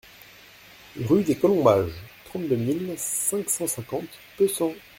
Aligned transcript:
Rue 0.99 1.21
des 1.23 1.35
Colombages, 1.35 1.93
trente-deux 2.25 2.55
mille 2.55 2.95
cinq 2.97 3.47
cent 3.51 3.67
cinquante 3.67 4.09
Pessan 4.35 4.73